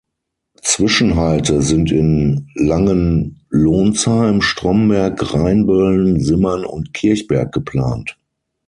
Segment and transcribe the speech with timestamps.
[0.63, 8.17] Zwischenhalte sind in Langenlonsheim, Stromberg, Rheinböllen, Simmern und Kirchberg geplant.